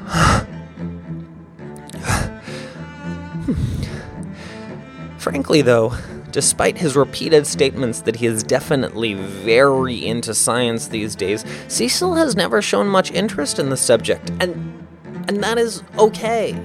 Frankly, 5.19 5.63
though, 5.63 5.95
despite 6.31 6.79
his 6.79 6.97
repeated 6.97 7.47
statements 7.47 8.03
that 8.03 8.17
he 8.17 8.27
is 8.27 8.43
definitely 8.43 9.15
very 9.15 10.05
into 10.05 10.35
science 10.35 10.89
these 10.89 11.15
days, 11.15 11.45
Cecil 11.69 12.15
has 12.15 12.37
never 12.37 12.61
shown 12.61 12.89
much 12.89 13.11
interest 13.13 13.59
in 13.59 13.71
the 13.71 13.77
subject, 13.77 14.31
and 14.41 14.87
and 15.29 15.43
that 15.43 15.59
is 15.59 15.83
okay. 15.99 16.59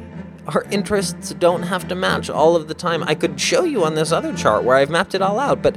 Our 0.47 0.63
interests 0.71 1.33
don't 1.35 1.63
have 1.63 1.87
to 1.89 1.95
match 1.95 2.29
all 2.29 2.55
of 2.55 2.67
the 2.67 2.73
time. 2.73 3.03
I 3.03 3.13
could 3.13 3.39
show 3.39 3.63
you 3.63 3.83
on 3.83 3.93
this 3.93 4.11
other 4.11 4.33
chart 4.33 4.63
where 4.63 4.75
I've 4.75 4.89
mapped 4.89 5.13
it 5.13 5.21
all 5.21 5.39
out, 5.39 5.61
but 5.61 5.75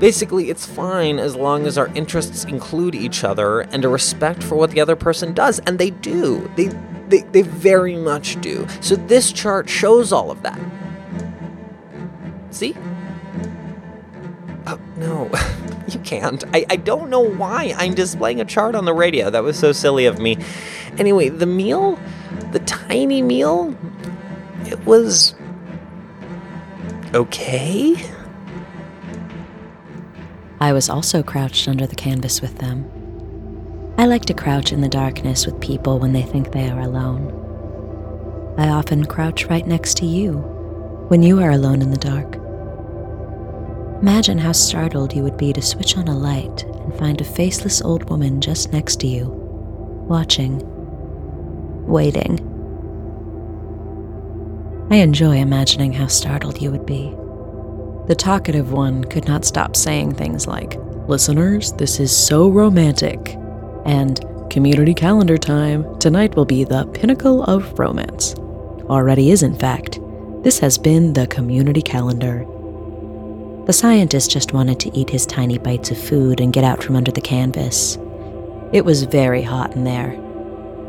Basically, 0.00 0.48
it's 0.48 0.64
fine 0.64 1.18
as 1.18 1.36
long 1.36 1.66
as 1.66 1.76
our 1.76 1.88
interests 1.88 2.44
include 2.44 2.94
each 2.94 3.22
other 3.22 3.60
and 3.60 3.84
a 3.84 3.88
respect 3.88 4.42
for 4.42 4.56
what 4.56 4.70
the 4.70 4.80
other 4.80 4.96
person 4.96 5.34
does. 5.34 5.58
And 5.60 5.78
they 5.78 5.90
do. 5.90 6.50
They, 6.56 6.68
they, 7.08 7.20
they 7.20 7.42
very 7.42 7.96
much 7.96 8.40
do. 8.40 8.66
So 8.80 8.96
this 8.96 9.30
chart 9.30 9.68
shows 9.68 10.10
all 10.10 10.30
of 10.30 10.42
that. 10.42 10.58
See? 12.50 12.74
Oh, 14.66 14.80
no. 14.96 15.30
you 15.88 16.00
can't. 16.00 16.44
I, 16.54 16.64
I 16.70 16.76
don't 16.76 17.10
know 17.10 17.20
why 17.20 17.74
I'm 17.76 17.92
displaying 17.92 18.40
a 18.40 18.46
chart 18.46 18.74
on 18.74 18.86
the 18.86 18.94
radio. 18.94 19.28
That 19.28 19.42
was 19.42 19.58
so 19.58 19.72
silly 19.72 20.06
of 20.06 20.18
me. 20.18 20.38
Anyway, 20.96 21.28
the 21.28 21.44
meal, 21.44 22.00
the 22.52 22.60
tiny 22.60 23.20
meal, 23.20 23.76
it 24.64 24.78
was 24.86 25.34
okay. 27.12 27.96
I 30.62 30.74
was 30.74 30.90
also 30.90 31.22
crouched 31.22 31.68
under 31.68 31.86
the 31.86 31.96
canvas 31.96 32.42
with 32.42 32.58
them. 32.58 32.84
I 33.96 34.04
like 34.04 34.26
to 34.26 34.34
crouch 34.34 34.72
in 34.72 34.82
the 34.82 34.88
darkness 34.88 35.46
with 35.46 35.60
people 35.60 35.98
when 35.98 36.12
they 36.12 36.22
think 36.22 36.52
they 36.52 36.68
are 36.68 36.80
alone. 36.80 37.34
I 38.58 38.68
often 38.68 39.06
crouch 39.06 39.46
right 39.46 39.66
next 39.66 39.96
to 39.98 40.06
you 40.06 40.34
when 41.08 41.22
you 41.22 41.40
are 41.40 41.50
alone 41.50 41.80
in 41.80 41.90
the 41.90 41.96
dark. 41.96 42.36
Imagine 44.02 44.36
how 44.36 44.52
startled 44.52 45.14
you 45.14 45.22
would 45.22 45.38
be 45.38 45.52
to 45.54 45.62
switch 45.62 45.96
on 45.96 46.08
a 46.08 46.16
light 46.16 46.62
and 46.62 46.94
find 46.98 47.20
a 47.20 47.24
faceless 47.24 47.80
old 47.80 48.08
woman 48.10 48.40
just 48.42 48.70
next 48.70 49.00
to 49.00 49.06
you, 49.06 49.28
watching, 50.08 50.60
waiting. 51.86 52.38
I 54.90 54.96
enjoy 54.96 55.36
imagining 55.38 55.94
how 55.94 56.06
startled 56.06 56.60
you 56.60 56.70
would 56.70 56.84
be. 56.84 57.14
The 58.10 58.16
talkative 58.16 58.72
one 58.72 59.04
could 59.04 59.28
not 59.28 59.44
stop 59.44 59.76
saying 59.76 60.14
things 60.16 60.48
like, 60.48 60.76
Listeners, 61.06 61.72
this 61.74 62.00
is 62.00 62.10
so 62.10 62.48
romantic, 62.48 63.36
and 63.84 64.20
community 64.50 64.94
calendar 64.94 65.38
time. 65.38 65.96
Tonight 66.00 66.34
will 66.34 66.44
be 66.44 66.64
the 66.64 66.86
pinnacle 66.86 67.44
of 67.44 67.78
romance. 67.78 68.34
Already 68.88 69.30
is, 69.30 69.44
in 69.44 69.56
fact. 69.56 70.00
This 70.42 70.58
has 70.58 70.76
been 70.76 71.12
the 71.12 71.28
community 71.28 71.82
calendar. 71.82 72.44
The 73.66 73.72
scientist 73.72 74.32
just 74.32 74.52
wanted 74.52 74.80
to 74.80 74.98
eat 74.98 75.10
his 75.10 75.24
tiny 75.24 75.58
bites 75.58 75.92
of 75.92 75.98
food 75.98 76.40
and 76.40 76.52
get 76.52 76.64
out 76.64 76.82
from 76.82 76.96
under 76.96 77.12
the 77.12 77.20
canvas. 77.20 77.96
It 78.72 78.84
was 78.84 79.04
very 79.04 79.42
hot 79.42 79.76
in 79.76 79.84
there, 79.84 80.18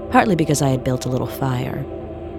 partly 0.10 0.36
because 0.36 0.64
I 0.64 0.70
had 0.70 0.84
built 0.84 1.06
a 1.06 1.10
little 1.10 1.28
fire, 1.28 1.86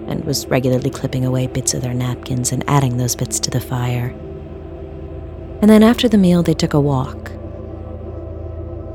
and 0.09 0.25
was 0.25 0.45
regularly 0.47 0.89
clipping 0.89 1.23
away 1.23 1.47
bits 1.47 1.73
of 1.73 1.83
their 1.83 1.93
napkins 1.93 2.51
and 2.51 2.65
adding 2.67 2.97
those 2.97 3.15
bits 3.15 3.39
to 3.39 3.49
the 3.49 3.61
fire. 3.61 4.13
And 5.63 5.69
then 5.69 5.81
after 5.81 6.09
the 6.09 6.17
meal, 6.17 6.43
they 6.43 6.53
took 6.53 6.73
a 6.73 6.81
walk. 6.81 7.29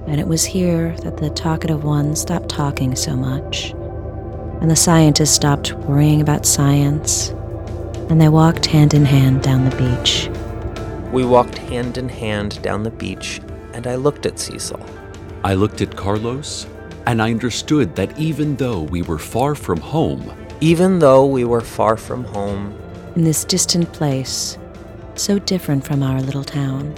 And 0.07 0.21
it 0.21 0.29
was 0.29 0.45
here 0.45 0.95
that 0.99 1.17
the 1.17 1.31
talkative 1.31 1.83
one 1.83 2.15
stopped 2.15 2.51
talking 2.51 2.95
so 2.95 3.17
much, 3.17 3.71
and 4.61 4.71
the 4.71 4.77
scientists 4.77 5.31
stopped 5.31 5.73
worrying 5.73 6.21
about 6.21 6.45
science, 6.45 7.31
and 8.11 8.21
they 8.21 8.29
walked 8.29 8.67
hand 8.67 8.93
in 8.93 9.07
hand 9.07 9.43
down 9.43 9.65
the 9.65 9.77
beach. 9.77 10.29
We 11.11 11.25
walked 11.25 11.57
hand 11.57 11.97
in 11.97 12.11
hand 12.11 12.61
down 12.61 12.83
the 12.83 12.91
beach, 12.91 13.41
and 13.73 13.87
I 13.87 13.95
looked 13.95 14.27
at 14.27 14.39
Cecil. 14.39 14.85
I 15.45 15.55
looked 15.55 15.81
at 15.81 15.97
Carlos, 15.97 16.67
and 17.07 17.23
I 17.23 17.31
understood 17.31 17.97
that 17.97 18.19
even 18.19 18.57
though 18.57 18.83
we 18.83 19.01
were 19.01 19.19
far 19.19 19.55
from 19.55 19.81
home, 19.81 20.31
Even 20.61 20.99
though 20.99 21.25
we 21.25 21.45
were 21.45 21.63
far 21.63 21.97
from 21.97 22.25
home, 22.25 22.79
In 23.17 23.25
this 23.25 23.47
distant 23.47 23.91
place, 23.95 24.59
so 25.19 25.39
different 25.39 25.85
from 25.87 26.03
our 26.03 26.21
little 26.23 26.45
town, 26.45 26.95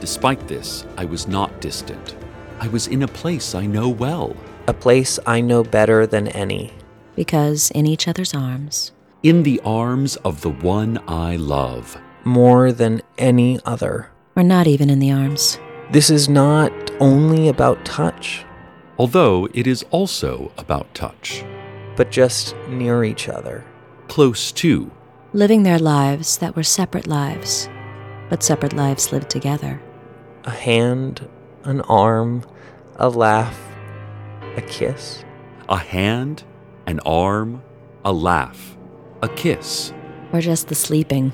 despite 0.00 0.46
this, 0.48 0.84
I 0.96 1.04
was 1.04 1.28
not 1.28 1.60
distant. 1.60 2.16
I 2.58 2.68
was 2.68 2.86
in 2.88 3.02
a 3.02 3.08
place 3.08 3.54
I 3.54 3.66
know 3.66 3.88
well, 3.88 4.34
a 4.66 4.74
place 4.74 5.18
I 5.26 5.40
know 5.40 5.62
better 5.64 6.06
than 6.06 6.28
any. 6.28 6.72
because 7.16 7.70
in 7.72 7.86
each 7.86 8.08
other's 8.08 8.34
arms, 8.34 8.92
in 9.22 9.42
the 9.42 9.60
arms 9.64 10.16
of 10.16 10.40
the 10.40 10.50
one 10.50 10.98
I 11.08 11.36
love. 11.36 11.96
more 12.24 12.72
than 12.72 13.02
any 13.18 13.58
other. 13.64 14.10
or 14.36 14.42
not 14.42 14.66
even 14.66 14.90
in 14.90 14.98
the 14.98 15.12
arms, 15.12 15.58
This 15.90 16.08
is 16.10 16.28
not 16.28 16.72
only 17.00 17.48
about 17.48 17.84
touch, 17.84 18.44
Although 18.98 19.48
it 19.54 19.66
is 19.66 19.82
also 19.90 20.52
about 20.58 20.94
touch, 20.94 21.42
but 21.96 22.10
just 22.10 22.54
near 22.68 23.02
each 23.04 23.28
other. 23.28 23.64
close 24.08 24.52
to, 24.52 24.90
living 25.32 25.62
their 25.62 25.78
lives 25.78 26.38
that 26.38 26.56
were 26.56 26.62
separate 26.62 27.06
lives, 27.06 27.68
but 28.28 28.42
separate 28.42 28.72
lives 28.72 29.12
lived 29.12 29.30
together. 29.30 29.80
A 30.44 30.50
hand, 30.50 31.28
an 31.64 31.80
arm, 31.82 32.44
a 32.96 33.08
laugh, 33.08 33.58
a 34.56 34.62
kiss. 34.62 35.24
a 35.68 35.76
hand, 35.76 36.42
an 36.86 36.98
arm, 37.06 37.62
a 38.04 38.12
laugh, 38.12 38.76
a 39.22 39.28
kiss, 39.28 39.92
Or 40.32 40.40
just 40.40 40.68
the 40.68 40.74
sleeping, 40.74 41.32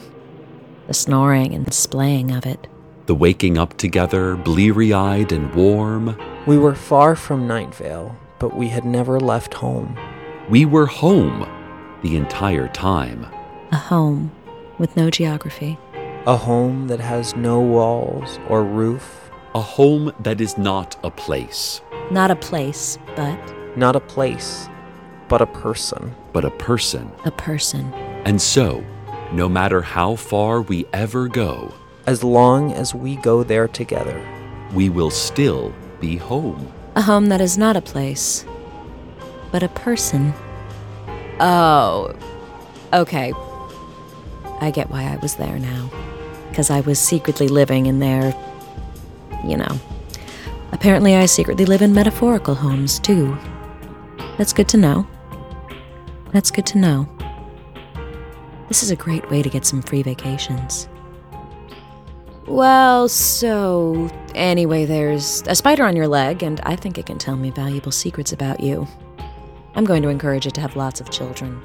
the 0.86 0.94
snoring 0.94 1.54
and 1.54 1.72
splaying 1.72 2.30
of 2.32 2.44
it. 2.46 2.66
the 3.06 3.14
waking 3.14 3.56
up 3.56 3.76
together, 3.78 4.36
bleary 4.36 4.92
eyed 4.92 5.32
and 5.32 5.54
warm. 5.54 6.16
We 6.46 6.58
were 6.58 6.74
far 6.74 7.14
from 7.16 7.46
Night 7.46 7.74
Vale, 7.74 8.16
but 8.38 8.56
we 8.56 8.68
had 8.68 8.84
never 8.84 9.18
left 9.20 9.54
home. 9.54 9.96
We 10.50 10.64
were 10.64 10.86
home 10.86 11.48
the 12.02 12.16
entire 12.16 12.68
time. 12.68 13.26
A 13.76 13.78
home 13.78 14.32
with 14.78 14.96
no 14.96 15.10
geography. 15.10 15.76
A 16.24 16.34
home 16.34 16.86
that 16.88 16.98
has 16.98 17.36
no 17.36 17.60
walls 17.60 18.38
or 18.48 18.64
roof, 18.64 19.30
A 19.54 19.60
home 19.60 20.12
that 20.20 20.40
is 20.40 20.56
not 20.56 20.96
a 21.04 21.10
place, 21.10 21.82
Not 22.10 22.30
a 22.30 22.36
place, 22.36 22.96
but 23.16 23.38
not 23.76 23.94
a 23.94 24.00
place, 24.00 24.70
but 25.28 25.42
a 25.42 25.46
person. 25.64 26.14
but 26.32 26.42
a 26.46 26.50
person. 26.52 27.10
a 27.26 27.30
person. 27.30 27.92
And 28.24 28.40
so, 28.40 28.82
no 29.32 29.46
matter 29.46 29.82
how 29.82 30.16
far 30.16 30.62
we 30.62 30.86
ever 30.94 31.28
go, 31.28 31.74
As 32.06 32.24
long 32.24 32.72
as 32.72 32.94
we 32.94 33.16
go 33.16 33.42
there 33.42 33.68
together. 33.68 34.18
we 34.72 34.88
will 34.88 35.10
still 35.10 35.74
be 36.00 36.16
home. 36.16 36.72
A 36.94 37.02
home 37.02 37.26
that 37.26 37.42
is 37.42 37.58
not 37.58 37.76
a 37.76 37.82
place, 37.82 38.46
but 39.52 39.62
a 39.62 39.68
person. 39.68 40.32
Oh, 41.40 42.14
okay. 42.94 43.34
I 44.60 44.70
get 44.70 44.90
why 44.90 45.04
I 45.04 45.16
was 45.16 45.36
there 45.36 45.58
now. 45.58 45.90
Because 46.48 46.70
I 46.70 46.80
was 46.80 46.98
secretly 46.98 47.48
living 47.48 47.86
in 47.86 47.98
their. 47.98 48.34
You 49.44 49.56
know. 49.56 49.78
Apparently, 50.72 51.14
I 51.14 51.26
secretly 51.26 51.64
live 51.64 51.82
in 51.82 51.94
metaphorical 51.94 52.54
homes, 52.54 52.98
too. 52.98 53.36
That's 54.36 54.52
good 54.52 54.68
to 54.68 54.76
know. 54.76 55.06
That's 56.32 56.50
good 56.50 56.66
to 56.66 56.78
know. 56.78 57.08
This 58.68 58.82
is 58.82 58.90
a 58.90 58.96
great 58.96 59.28
way 59.30 59.42
to 59.42 59.48
get 59.48 59.64
some 59.64 59.80
free 59.80 60.02
vacations. 60.02 60.88
Well, 62.46 63.08
so 63.08 64.10
anyway, 64.34 64.84
there's 64.84 65.42
a 65.46 65.54
spider 65.54 65.84
on 65.84 65.96
your 65.96 66.08
leg, 66.08 66.42
and 66.42 66.60
I 66.60 66.76
think 66.76 66.98
it 66.98 67.06
can 67.06 67.18
tell 67.18 67.36
me 67.36 67.50
valuable 67.50 67.92
secrets 67.92 68.32
about 68.32 68.60
you. 68.60 68.86
I'm 69.74 69.84
going 69.84 70.02
to 70.02 70.08
encourage 70.08 70.46
it 70.46 70.54
to 70.54 70.60
have 70.60 70.76
lots 70.76 71.00
of 71.00 71.10
children. 71.10 71.60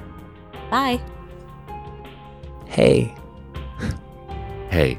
Bye. 0.70 1.00
Hey, 2.72 3.14
Hey, 4.70 4.98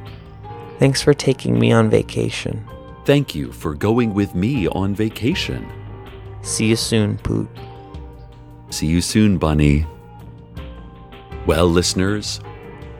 thanks 0.77 1.01
for 1.01 1.13
taking 1.15 1.57
me 1.57 1.71
on 1.71 1.89
vacation. 1.89 2.63
thank 3.05 3.33
you 3.33 3.51
for 3.51 3.73
going 3.73 4.13
with 4.13 4.35
me 4.35 4.67
on 4.67 4.93
vacation. 4.95 5.67
See 6.43 6.67
you 6.67 6.75
soon, 6.75 7.17
Poot. 7.17 7.49
See 8.69 8.85
you 8.85 9.01
soon, 9.01 9.37
Bunny. 9.39 9.85
Well, 11.47 11.67
listeners, 11.67 12.39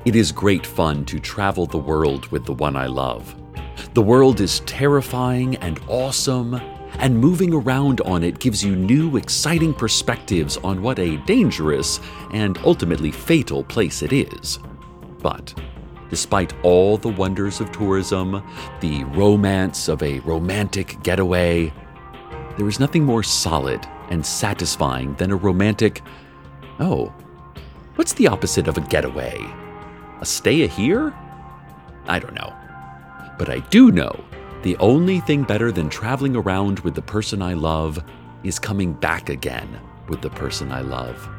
it 0.05 0.15
is 0.15 0.31
great 0.31 0.65
fun 0.65 1.05
to 1.05 1.19
travel 1.19 1.67
the 1.67 1.77
world 1.77 2.25
with 2.31 2.45
the 2.45 2.53
one 2.53 2.75
I 2.75 2.87
love. 2.87 3.35
The 3.93 4.01
world 4.01 4.41
is 4.41 4.61
terrifying 4.61 5.55
and 5.57 5.79
awesome, 5.87 6.59
and 6.99 7.17
moving 7.17 7.53
around 7.53 8.01
on 8.01 8.23
it 8.23 8.39
gives 8.39 8.63
you 8.63 8.75
new, 8.75 9.17
exciting 9.17 9.73
perspectives 9.73 10.57
on 10.57 10.81
what 10.81 10.99
a 10.99 11.17
dangerous 11.25 11.99
and 12.31 12.57
ultimately 12.59 13.11
fatal 13.11 13.63
place 13.63 14.01
it 14.01 14.13
is. 14.13 14.59
But 15.21 15.53
despite 16.09 16.53
all 16.63 16.97
the 16.97 17.09
wonders 17.09 17.59
of 17.59 17.71
tourism, 17.71 18.43
the 18.81 19.03
romance 19.05 19.87
of 19.87 20.03
a 20.03 20.19
romantic 20.19 21.01
getaway, 21.03 21.73
there 22.57 22.67
is 22.67 22.79
nothing 22.79 23.03
more 23.03 23.23
solid 23.23 23.85
and 24.09 24.23
satisfying 24.23 25.15
than 25.15 25.31
a 25.31 25.35
romantic. 25.35 26.01
Oh, 26.79 27.11
what's 27.95 28.13
the 28.13 28.27
opposite 28.27 28.67
of 28.67 28.77
a 28.77 28.81
getaway? 28.81 29.43
A 30.21 30.25
stay 30.25 30.61
a 30.63 30.67
here? 30.67 31.13
I 32.05 32.19
don't 32.19 32.35
know. 32.35 32.53
But 33.39 33.49
I 33.49 33.59
do 33.59 33.91
know 33.91 34.23
the 34.63 34.77
only 34.77 35.19
thing 35.19 35.43
better 35.43 35.73
than 35.73 35.89
traveling 35.89 36.37
around 36.37 36.79
with 36.79 36.95
the 36.95 37.01
person 37.01 37.41
I 37.41 37.53
love 37.53 38.01
is 38.43 38.59
coming 38.59 38.93
back 38.93 39.27
again 39.27 39.79
with 40.07 40.21
the 40.21 40.29
person 40.29 40.71
I 40.71 40.79
love. 40.79 41.29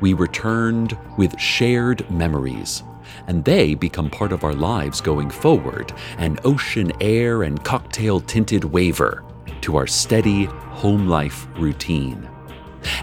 We 0.00 0.12
returned 0.12 0.96
with 1.18 1.38
shared 1.38 2.08
memories, 2.10 2.84
and 3.26 3.44
they 3.44 3.74
become 3.74 4.08
part 4.08 4.30
of 4.30 4.44
our 4.44 4.54
lives 4.54 5.00
going 5.00 5.30
forward 5.30 5.92
an 6.18 6.38
ocean 6.44 6.92
air 7.00 7.42
and 7.42 7.62
cocktail 7.64 8.20
tinted 8.20 8.62
waver 8.62 9.24
to 9.62 9.76
our 9.76 9.88
steady 9.88 10.44
home 10.44 11.08
life 11.08 11.48
routine. 11.56 12.28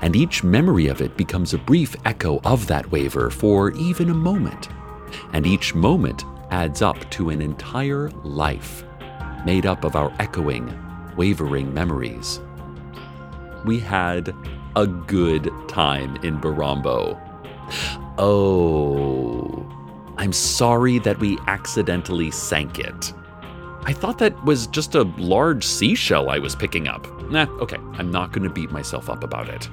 And 0.02 0.16
each 0.16 0.46
memory 0.46 0.88
of 0.88 1.02
it 1.02 1.18
becomes 1.18 1.54
a 1.54 1.58
brief 1.58 1.94
echo 2.06 2.40
of 2.46 2.68
that 2.68 2.90
waver 2.90 3.30
for 3.30 3.72
even 3.72 4.12
a 4.12 4.14
moment. 4.14 4.70
And 5.34 5.46
each 5.46 5.76
moment 5.76 6.24
adds 6.52 6.82
up 6.82 7.10
to 7.12 7.32
an 7.32 7.42
entire 7.42 8.10
life 8.24 8.86
made 9.46 9.66
up 9.66 9.84
of 9.84 9.96
our 9.96 10.14
echoing, 10.20 10.78
wavering 11.16 11.74
memories. 11.74 12.40
We 13.66 13.80
had 13.80 14.36
a 14.76 14.88
good 14.88 15.52
time 15.68 16.16
in 16.18 16.40
Barambo. 16.40 17.20
Oh, 18.18 19.66
I'm 20.18 20.34
sorry 20.34 21.00
that 21.00 21.20
we 21.20 21.38
accidentally 21.48 22.32
sank 22.32 22.80
it. 22.80 23.14
I 23.84 23.94
thought 23.94 24.20
that 24.20 24.44
was 24.46 24.68
just 24.68 24.94
a 24.94 25.04
large 25.18 25.66
seashell 25.66 26.30
I 26.30 26.38
was 26.38 26.56
picking 26.56 26.88
up. 26.88 27.08
Nah, 27.32 27.48
okay, 27.60 27.78
I'm 27.94 28.12
not 28.12 28.32
going 28.32 28.44
to 28.44 28.54
beat 28.54 28.72
myself 28.72 29.10
up 29.10 29.24
about 29.24 29.50
it. 29.50 29.70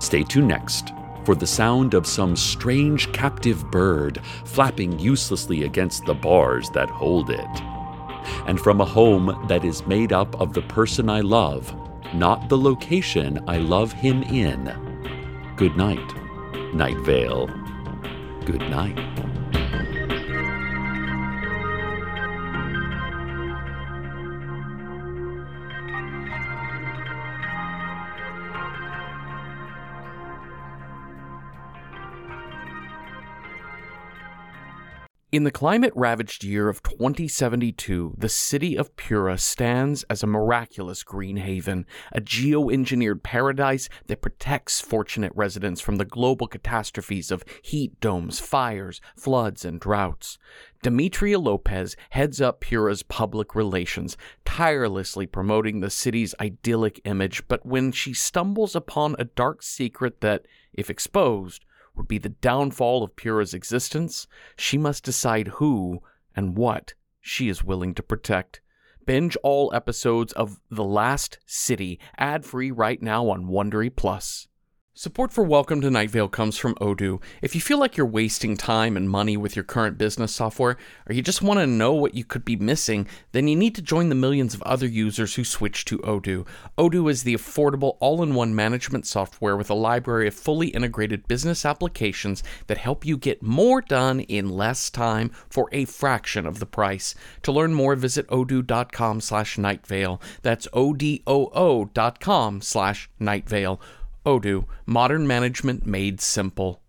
Stay 0.00 0.24
tuned 0.24 0.48
next 0.48 0.92
for 1.24 1.34
the 1.34 1.46
sound 1.46 1.94
of 1.94 2.06
some 2.06 2.34
strange 2.34 3.12
captive 3.12 3.70
bird 3.70 4.20
flapping 4.44 4.98
uselessly 4.98 5.64
against 5.64 6.04
the 6.06 6.14
bars 6.14 6.70
that 6.70 6.88
hold 6.88 7.30
it. 7.30 7.62
And 8.46 8.60
from 8.60 8.80
a 8.80 8.84
home 8.84 9.46
that 9.48 9.64
is 9.64 9.86
made 9.86 10.12
up 10.12 10.40
of 10.40 10.52
the 10.52 10.62
person 10.62 11.08
I 11.08 11.20
love, 11.20 11.74
not 12.14 12.48
the 12.48 12.58
location 12.58 13.42
I 13.46 13.58
love 13.58 13.92
him 13.92 14.22
in. 14.24 14.72
Good 15.56 15.76
night, 15.76 16.14
Night 16.74 16.98
Vale. 16.98 17.46
Good 18.44 18.62
night. 18.62 18.98
In 35.32 35.44
the 35.44 35.52
climate 35.52 35.92
ravaged 35.94 36.42
year 36.42 36.68
of 36.68 36.82
2072, 36.82 38.16
the 38.18 38.28
city 38.28 38.76
of 38.76 38.96
Pura 38.96 39.38
stands 39.38 40.02
as 40.10 40.24
a 40.24 40.26
miraculous 40.26 41.04
green 41.04 41.36
haven, 41.36 41.86
a 42.10 42.20
geo-engineered 42.20 43.22
paradise 43.22 43.88
that 44.08 44.22
protects 44.22 44.80
fortunate 44.80 45.30
residents 45.36 45.80
from 45.80 45.98
the 45.98 46.04
global 46.04 46.48
catastrophes 46.48 47.30
of 47.30 47.44
heat 47.62 48.00
domes, 48.00 48.40
fires, 48.40 49.00
floods, 49.14 49.64
and 49.64 49.78
droughts. 49.78 50.36
Demetria 50.82 51.38
Lopez 51.38 51.94
heads 52.10 52.40
up 52.40 52.58
Pura's 52.58 53.04
public 53.04 53.54
relations, 53.54 54.16
tirelessly 54.44 55.26
promoting 55.26 55.78
the 55.78 55.90
city's 55.90 56.34
idyllic 56.40 57.00
image, 57.04 57.46
but 57.46 57.64
when 57.64 57.92
she 57.92 58.12
stumbles 58.12 58.74
upon 58.74 59.14
a 59.16 59.26
dark 59.26 59.62
secret 59.62 60.22
that, 60.22 60.46
if 60.72 60.90
exposed, 60.90 61.64
would 62.00 62.08
be 62.08 62.16
the 62.16 62.30
downfall 62.30 63.04
of 63.04 63.14
Pura's 63.14 63.52
existence, 63.52 64.26
she 64.56 64.78
must 64.78 65.04
decide 65.04 65.48
who 65.48 66.00
and 66.34 66.56
what 66.56 66.94
she 67.20 67.50
is 67.50 67.62
willing 67.62 67.92
to 67.92 68.02
protect. 68.02 68.62
Binge 69.04 69.36
all 69.42 69.70
episodes 69.74 70.32
of 70.32 70.60
The 70.70 70.82
Last 70.82 71.38
City 71.44 72.00
ad 72.16 72.46
free 72.46 72.70
right 72.70 73.02
now 73.02 73.28
on 73.28 73.48
Wondery 73.48 73.94
Plus. 73.94 74.48
Support 75.00 75.32
for 75.32 75.42
Welcome 75.42 75.80
to 75.80 75.90
Night 75.90 76.10
Vale 76.10 76.28
comes 76.28 76.58
from 76.58 76.74
Odoo. 76.74 77.22
If 77.40 77.54
you 77.54 77.60
feel 77.62 77.78
like 77.78 77.96
you're 77.96 78.04
wasting 78.04 78.54
time 78.54 78.98
and 78.98 79.08
money 79.08 79.34
with 79.34 79.56
your 79.56 79.62
current 79.62 79.96
business 79.96 80.34
software, 80.34 80.76
or 81.08 81.14
you 81.14 81.22
just 81.22 81.40
want 81.40 81.58
to 81.58 81.66
know 81.66 81.94
what 81.94 82.14
you 82.14 82.22
could 82.22 82.44
be 82.44 82.56
missing, 82.56 83.06
then 83.32 83.48
you 83.48 83.56
need 83.56 83.74
to 83.76 83.80
join 83.80 84.10
the 84.10 84.14
millions 84.14 84.52
of 84.52 84.60
other 84.60 84.86
users 84.86 85.36
who 85.36 85.42
switch 85.42 85.86
to 85.86 86.00
Odoo. 86.00 86.46
Odoo 86.76 87.10
is 87.10 87.22
the 87.22 87.32
affordable 87.32 87.96
all 87.98 88.22
in 88.22 88.34
one 88.34 88.54
management 88.54 89.06
software 89.06 89.56
with 89.56 89.70
a 89.70 89.74
library 89.74 90.28
of 90.28 90.34
fully 90.34 90.68
integrated 90.68 91.26
business 91.26 91.64
applications 91.64 92.42
that 92.66 92.76
help 92.76 93.06
you 93.06 93.16
get 93.16 93.42
more 93.42 93.80
done 93.80 94.20
in 94.20 94.50
less 94.50 94.90
time 94.90 95.30
for 95.48 95.70
a 95.72 95.86
fraction 95.86 96.44
of 96.44 96.58
the 96.58 96.66
price. 96.66 97.14
To 97.44 97.52
learn 97.52 97.72
more, 97.72 97.96
visit 97.96 98.28
odoo.com 98.28 99.22
slash 99.22 99.56
nightvale. 99.56 100.20
That's 100.42 100.68
O-D-O-O 100.74 101.86
dot 101.86 102.20
com 102.20 102.60
slash 102.60 103.08
nightvale. 103.18 103.80
Odoo, 104.26 104.66
modern 104.84 105.26
management 105.26 105.86
made 105.86 106.20
simple. 106.20 106.82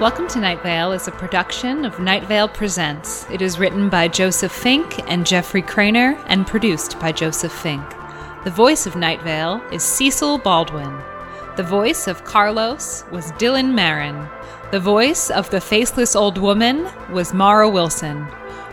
Welcome 0.00 0.26
to 0.28 0.40
Night 0.40 0.60
Vale 0.62 0.90
is 0.90 1.06
a 1.06 1.12
production 1.12 1.84
of 1.84 2.00
Night 2.00 2.24
Vale 2.24 2.48
Presents. 2.48 3.30
It 3.30 3.40
is 3.40 3.60
written 3.60 3.88
by 3.88 4.08
Joseph 4.08 4.50
Fink 4.50 5.08
and 5.08 5.24
Jeffrey 5.24 5.62
Cranor 5.62 6.20
and 6.26 6.46
produced 6.48 6.98
by 6.98 7.12
Joseph 7.12 7.52
Fink. 7.52 7.88
The 8.42 8.50
voice 8.50 8.86
of 8.86 8.96
Night 8.96 9.22
Vale 9.22 9.62
is 9.72 9.84
Cecil 9.84 10.38
Baldwin. 10.38 11.00
The 11.56 11.62
voice 11.62 12.08
of 12.08 12.24
Carlos 12.24 13.04
was 13.12 13.30
Dylan 13.32 13.72
Marron. 13.72 14.28
The 14.72 14.80
voice 14.80 15.30
of 15.30 15.48
the 15.50 15.60
faceless 15.60 16.16
old 16.16 16.38
woman 16.38 16.88
was 17.12 17.32
Mara 17.32 17.70
Wilson. 17.70 18.26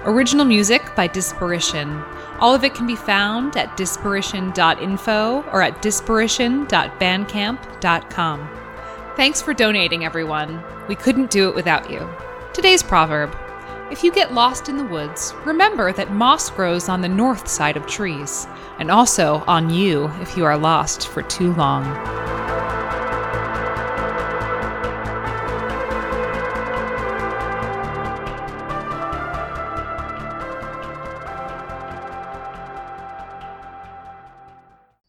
Original 0.06 0.44
music 0.44 0.94
by 0.98 1.08
Disparition. 1.08 2.06
All 2.40 2.54
of 2.54 2.66
it 2.66 2.74
can 2.74 2.86
be 2.86 2.96
found 2.96 3.56
at 3.56 3.78
disparition.info 3.78 5.44
or 5.44 5.62
at 5.62 5.82
disparition.bandcamp.com. 5.82 8.50
Thanks 9.16 9.42
for 9.42 9.54
donating, 9.54 10.04
everyone. 10.04 10.62
We 10.90 10.96
couldn't 10.96 11.32
do 11.32 11.48
it 11.48 11.56
without 11.56 11.90
you. 11.90 12.06
Today's 12.52 12.84
proverb 12.84 13.34
If 13.92 14.04
you 14.04 14.12
get 14.12 14.34
lost 14.34 14.68
in 14.68 14.76
the 14.76 14.84
woods, 14.84 15.34
remember 15.46 15.94
that 15.94 16.12
moss 16.12 16.50
grows 16.50 16.90
on 16.90 17.00
the 17.00 17.08
north 17.08 17.48
side 17.48 17.78
of 17.78 17.88
trees, 17.88 18.46
and 18.80 18.92
also 18.92 19.42
on 19.48 19.70
you 19.70 20.12
if 20.20 20.36
you 20.36 20.44
are 20.44 20.58
lost 20.58 21.08
for 21.08 21.22
too 21.22 21.54
long. 21.54 21.86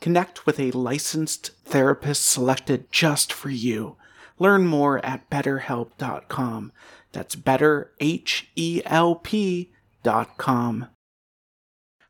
Connect 0.00 0.46
with 0.46 0.60
a 0.60 0.70
licensed 0.72 1.50
therapist 1.64 2.24
selected 2.26 2.90
just 2.92 3.32
for 3.32 3.50
you. 3.50 3.96
Learn 4.38 4.66
more 4.66 5.04
at 5.04 5.28
betterhelp.com. 5.30 6.72
That's 7.12 7.34
better, 7.34 7.92
H 8.00 8.48
E 8.54 8.82
L 8.84 9.14
P.com. 9.14 10.88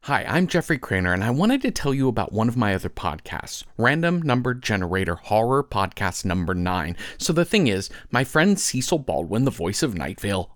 Hi, 0.03 0.25
I'm 0.29 0.47
Jeffrey 0.47 0.79
Cranor, 0.79 1.13
and 1.13 1.25
I 1.25 1.31
wanted 1.31 1.63
to 1.63 1.73
tell 1.73 1.93
you 1.93 2.07
about 2.07 2.33
one 2.33 2.47
of 2.47 2.57
my 2.57 2.73
other 2.77 2.89
podcasts, 2.89 3.65
Random 3.77 4.23
Number 4.23 4.55
Generator 4.55 5.17
Horror 5.17 5.65
Podcast 5.65 6.25
Number 6.25 6.55
9. 6.55 6.97
So 7.19 7.33
the 7.33 7.45
thing 7.45 7.67
is, 7.67 7.91
my 8.13 8.23
friend 8.23 8.57
Cecil 8.57 9.01
Baldwin, 9.01 9.45
the 9.45 9.51
voice 9.51 9.83
of 9.83 9.97
Night 9.97 10.21
Vale, 10.21 10.56